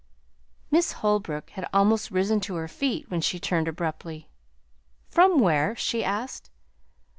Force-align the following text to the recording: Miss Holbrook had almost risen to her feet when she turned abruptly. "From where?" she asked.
Miss 0.71 0.93
Holbrook 0.93 1.51
had 1.51 1.69
almost 1.71 2.09
risen 2.09 2.39
to 2.39 2.55
her 2.55 2.67
feet 2.67 3.11
when 3.11 3.21
she 3.21 3.39
turned 3.39 3.67
abruptly. 3.67 4.29
"From 5.11 5.39
where?" 5.39 5.75
she 5.75 6.03
asked. 6.03 6.49